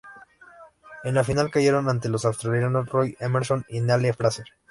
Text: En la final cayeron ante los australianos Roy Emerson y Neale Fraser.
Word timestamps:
En 1.03 1.13
la 1.13 1.23
final 1.23 1.51
cayeron 1.51 1.87
ante 1.87 2.09
los 2.09 2.25
australianos 2.25 2.89
Roy 2.89 3.15
Emerson 3.19 3.65
y 3.69 3.81
Neale 3.81 4.13
Fraser. 4.13 4.47